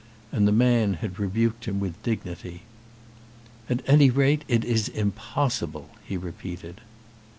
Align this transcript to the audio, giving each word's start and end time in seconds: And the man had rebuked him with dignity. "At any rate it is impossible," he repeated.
And 0.31 0.47
the 0.47 0.51
man 0.51 0.95
had 0.95 1.19
rebuked 1.19 1.65
him 1.65 1.79
with 1.79 2.01
dignity. 2.01 2.63
"At 3.69 3.87
any 3.87 4.09
rate 4.09 4.43
it 4.47 4.65
is 4.65 4.89
impossible," 4.89 5.91
he 6.03 6.17
repeated. 6.17 6.81